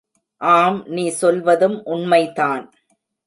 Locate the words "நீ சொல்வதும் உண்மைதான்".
0.87-2.63